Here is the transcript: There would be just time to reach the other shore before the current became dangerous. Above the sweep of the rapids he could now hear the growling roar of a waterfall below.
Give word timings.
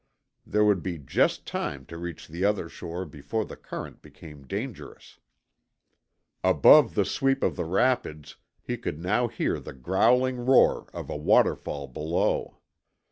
There 0.47 0.65
would 0.65 0.81
be 0.81 0.97
just 0.97 1.45
time 1.45 1.85
to 1.85 1.95
reach 1.95 2.27
the 2.27 2.43
other 2.43 2.67
shore 2.67 3.05
before 3.05 3.45
the 3.45 3.55
current 3.55 4.01
became 4.01 4.47
dangerous. 4.47 5.19
Above 6.43 6.95
the 6.95 7.05
sweep 7.05 7.43
of 7.43 7.55
the 7.55 7.65
rapids 7.65 8.37
he 8.63 8.77
could 8.77 8.97
now 8.99 9.27
hear 9.27 9.59
the 9.59 9.73
growling 9.73 10.37
roar 10.43 10.87
of 10.91 11.11
a 11.11 11.15
waterfall 11.15 11.87
below. 11.87 12.57